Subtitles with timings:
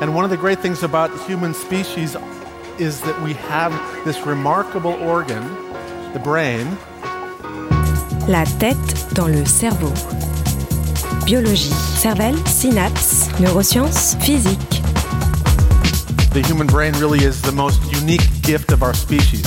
[0.00, 2.16] And one of the great things about human species
[2.78, 3.70] is that we have
[4.06, 5.42] this remarkable organ,
[6.14, 6.66] the brain.
[8.26, 9.92] La tête dans le cerveau.
[11.26, 14.80] Biologie, cervelle, synapses, neurosciences, physique.
[16.32, 19.44] The human brain really is the most unique gift of our species.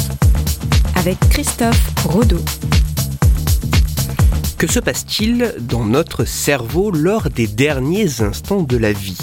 [0.97, 2.43] Avec Christophe Rodeau.
[4.59, 9.17] Que se passe-t-il dans notre cerveau lors des derniers instants de la vie?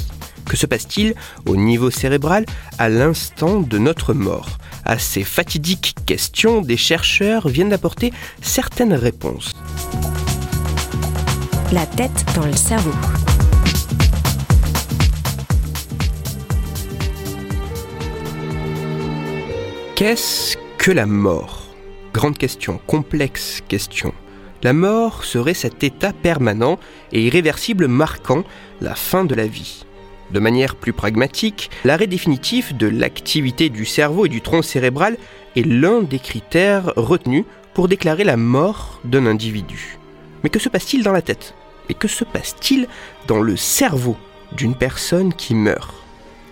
[0.51, 1.15] Que se passe-t-il
[1.47, 2.45] au niveau cérébral
[2.77, 9.53] à l'instant de notre mort À ces fatidiques questions, des chercheurs viennent d'apporter certaines réponses.
[11.71, 12.91] La tête dans le cerveau.
[19.95, 21.63] Qu'est-ce que la mort?
[22.13, 24.13] Grande question, complexe question.
[24.65, 26.81] La mort serait cet état permanent
[27.13, 28.43] et irréversible marquant
[28.81, 29.85] la fin de la vie.
[30.33, 35.17] De manière plus pragmatique, l'arrêt définitif de l'activité du cerveau et du tronc cérébral
[35.57, 39.99] est l'un des critères retenus pour déclarer la mort d'un individu.
[40.43, 41.55] Mais que se passe-t-il dans la tête?
[41.89, 42.87] Et que se passe-t-il
[43.27, 44.17] dans le cerveau
[44.53, 45.95] d'une personne qui meurt?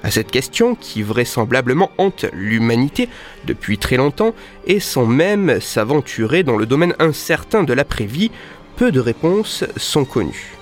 [0.03, 3.09] À cette question, qui vraisemblablement hante l'humanité
[3.47, 4.35] depuis très longtemps
[4.67, 8.31] et sans même s'aventurer dans le domaine incertain de l'après-vie,
[8.77, 10.58] peu de réponses sont connues.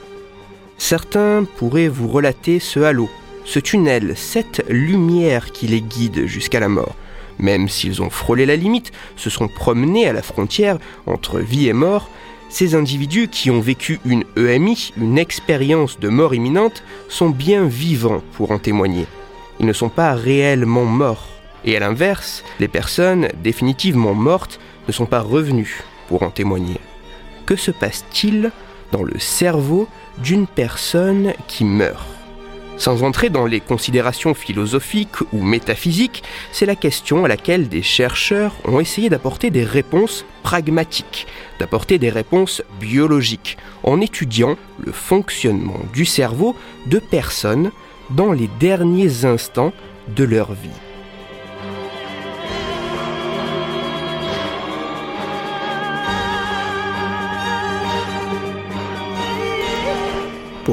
[0.78, 3.08] Certains pourraient vous relater ce halo,
[3.44, 6.94] ce tunnel, cette lumière qui les guide jusqu'à la mort.
[7.38, 11.72] Même s'ils ont frôlé la limite, se sont promenés à la frontière entre vie et
[11.72, 12.08] mort,
[12.48, 18.22] ces individus qui ont vécu une EMI, une expérience de mort imminente, sont bien vivants
[18.34, 19.06] pour en témoigner
[19.58, 21.26] ils ne sont pas réellement morts.
[21.64, 26.78] Et à l'inverse, les personnes définitivement mortes ne sont pas revenues pour en témoigner.
[27.44, 28.52] Que se passe-t-il
[28.92, 32.06] dans le cerveau d'une personne qui meurt
[32.78, 38.54] Sans entrer dans les considérations philosophiques ou métaphysiques, c'est la question à laquelle des chercheurs
[38.64, 41.26] ont essayé d'apporter des réponses pragmatiques,
[41.58, 46.54] d'apporter des réponses biologiques, en étudiant le fonctionnement du cerveau
[46.86, 47.70] de personnes
[48.10, 49.72] dans les derniers instants
[50.08, 50.85] de leur vie.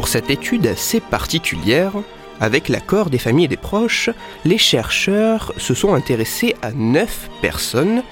[0.03, 1.94] Pour cette étude assez particulière,
[2.41, 4.09] avec l'accord des familles et des proches,
[4.44, 8.03] les chercheurs se sont intéressés à neuf personnes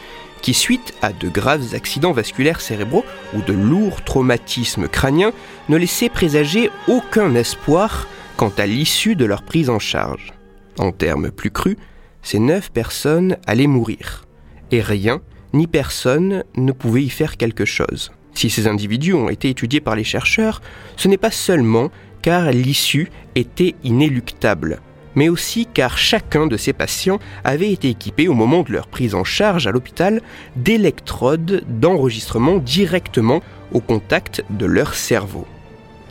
[0.42, 3.04] qui, suite à de graves accidents vasculaires cérébraux
[3.34, 5.34] ou de lourds traumatismes crâniens,
[5.68, 8.08] ne laissaient présager aucun espoir
[8.38, 10.32] quant à l'issue de leur prise en charge.
[10.80, 11.76] En termes plus crus,
[12.22, 14.24] ces neuf personnes allaient mourir.
[14.72, 15.20] Et rien,
[15.52, 18.14] ni personne, ne pouvait y faire quelque chose.
[18.34, 20.62] Si ces individus ont été étudiés par les chercheurs,
[20.96, 24.80] ce n'est pas seulement car l'issue était inéluctable,
[25.16, 29.16] mais aussi car chacun de ces patients avait été équipé au moment de leur prise
[29.16, 30.22] en charge à l'hôpital
[30.56, 35.48] d'électrodes d'enregistrement directement au contact de leur cerveau.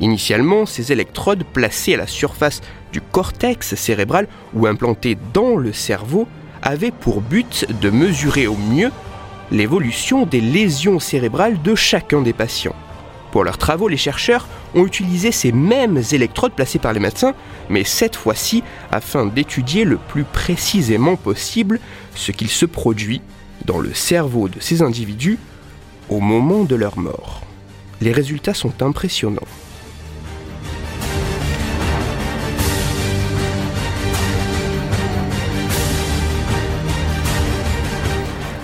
[0.01, 6.27] Initialement, ces électrodes placées à la surface du cortex cérébral ou implantées dans le cerveau
[6.63, 8.91] avaient pour but de mesurer au mieux
[9.51, 12.75] l'évolution des lésions cérébrales de chacun des patients.
[13.33, 17.35] Pour leurs travaux, les chercheurs ont utilisé ces mêmes électrodes placées par les médecins,
[17.69, 21.81] mais cette fois-ci afin d'étudier le plus précisément possible
[22.15, 23.23] ce qu'il se produit
[23.67, 25.39] dans le cerveau de ces individus
[26.09, 27.43] au moment de leur mort.
[28.01, 29.47] Les résultats sont impressionnants.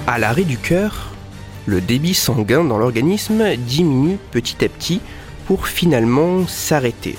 [0.09, 1.11] À l'arrêt du cœur,
[1.67, 5.01] le débit sanguin dans l'organisme diminue petit à petit
[5.47, 7.17] pour finalement s'arrêter.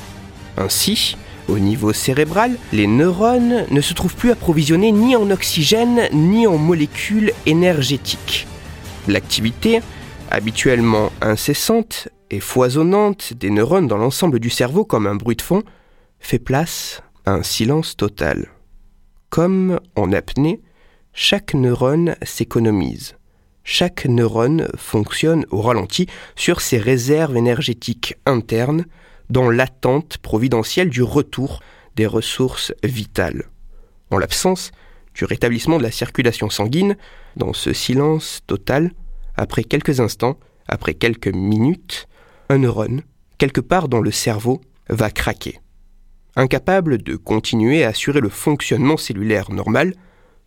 [0.56, 1.18] Ainsi,
[1.50, 6.58] au niveau cérébral, les neurones ne se trouvent plus approvisionnés ni en oxygène ni en
[6.58, 8.48] molécules énergétiques.
[9.10, 9.82] L'activité,
[10.32, 15.64] habituellement incessante et foisonnante des neurones dans l'ensemble du cerveau comme un bruit de fond,
[16.20, 18.48] fait place à un silence total.
[19.30, 20.62] Comme en apnée,
[21.20, 23.16] chaque neurone s'économise.
[23.64, 26.06] Chaque neurone fonctionne au ralenti
[26.36, 28.86] sur ses réserves énergétiques internes
[29.32, 31.64] dans l'attente providentielle du retour
[31.96, 33.46] des ressources vitales.
[34.12, 34.72] En l'absence
[35.16, 36.98] du rétablissement de la circulation sanguine,
[37.36, 38.92] dans ce silence total,
[39.36, 40.38] après quelques instants,
[40.68, 42.08] après quelques minutes,
[42.50, 43.02] un neurone,
[43.40, 45.60] quelque part dans le cerveau, va craquer.
[46.36, 49.96] Incapable de continuer à assurer le fonctionnement cellulaire normal,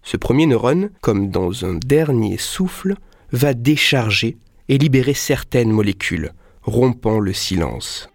[0.02, 2.94] ce premier neurone, comme dans un dernier souffle,
[3.32, 4.36] va décharger
[4.68, 6.32] et libérer certaines molécules,
[6.62, 8.08] rompant le silence.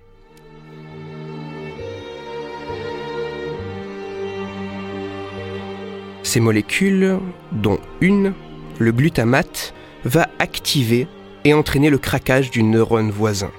[6.23, 7.19] Ces molécules,
[7.51, 8.33] dont une,
[8.79, 9.73] le glutamate,
[10.05, 11.07] va activer
[11.43, 13.51] et entraîner le craquage du neurone voisin.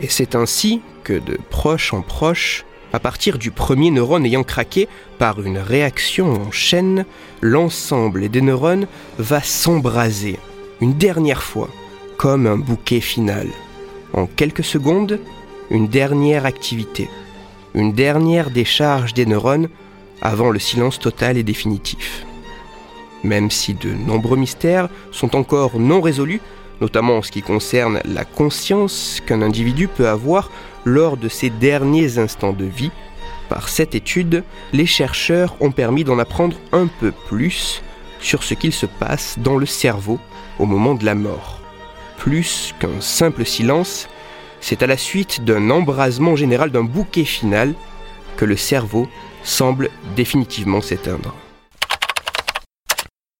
[0.00, 4.88] Et c'est ainsi que de proche en proche, à partir du premier neurone ayant craqué
[5.18, 7.04] par une réaction en chaîne,
[7.40, 8.86] l'ensemble des neurones
[9.18, 10.38] va s'embraser
[10.80, 11.68] une dernière fois,
[12.16, 13.46] comme un bouquet final.
[14.12, 15.20] En quelques secondes,
[15.70, 17.08] une dernière activité,
[17.74, 19.68] une dernière décharge des neurones
[20.20, 22.24] avant le silence total et définitif.
[23.22, 26.40] Même si de nombreux mystères sont encore non résolus,
[26.80, 30.50] notamment en ce qui concerne la conscience qu'un individu peut avoir
[30.84, 32.90] lors de ses derniers instants de vie,
[33.48, 37.82] par cette étude, les chercheurs ont permis d'en apprendre un peu plus
[38.20, 40.18] sur ce qu'il se passe dans le cerveau
[40.58, 41.60] au moment de la mort.
[42.16, 44.08] Plus qu'un simple silence,
[44.60, 47.74] c'est à la suite d'un embrasement général d'un bouquet final
[48.36, 49.08] que le cerveau
[49.42, 51.34] semble définitivement s'éteindre.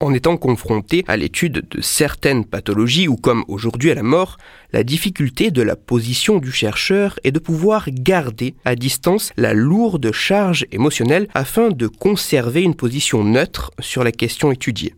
[0.02, 4.38] En étant confronté à l'étude de certaines pathologies ou comme aujourd'hui à la mort,
[4.73, 10.11] la difficulté de la position du chercheur est de pouvoir garder à distance la lourde
[10.11, 14.94] charge émotionnelle afin de conserver une position neutre sur la question étudiée.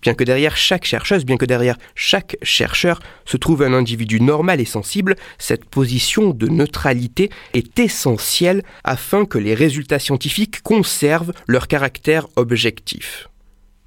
[0.00, 4.62] Bien que derrière chaque chercheuse, bien que derrière chaque chercheur se trouve un individu normal
[4.62, 11.68] et sensible, cette position de neutralité est essentielle afin que les résultats scientifiques conservent leur
[11.68, 13.28] caractère objectif.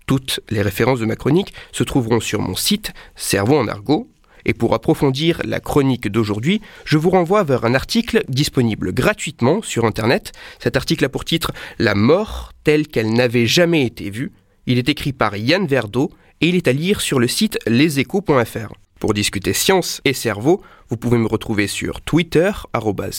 [0.09, 4.09] Toutes les références de ma chronique se trouveront sur mon site Cerveau en argot.
[4.43, 9.85] Et pour approfondir la chronique d'aujourd'hui, je vous renvoie vers un article disponible gratuitement sur
[9.85, 10.31] Internet.
[10.57, 14.31] Cet article a pour titre La mort telle qu'elle n'avait jamais été vue.
[14.65, 16.09] Il est écrit par Yann Verdeau
[16.41, 18.73] et il est à lire sur le site leséchos.fr.
[18.99, 22.51] Pour discuter science et cerveau, vous pouvez me retrouver sur Twitter,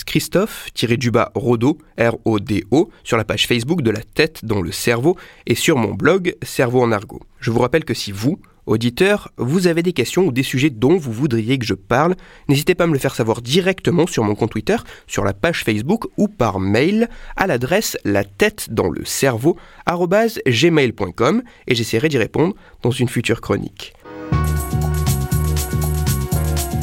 [0.05, 5.17] Christophe-Rodo, R-O-D-O, sur la page Facebook de la tête dans le cerveau
[5.47, 7.23] et sur mon blog Cerveau en argot.
[7.38, 10.99] Je vous rappelle que si vous, auditeur, vous avez des questions ou des sujets dont
[10.99, 12.15] vous voudriez que je parle,
[12.50, 15.65] n'hésitez pas à me le faire savoir directement sur mon compte Twitter, sur la page
[15.65, 19.56] Facebook ou par mail à l'adresse la tête dans le cerveau
[19.87, 23.94] gmail.com et j'essaierai d'y répondre dans une future chronique.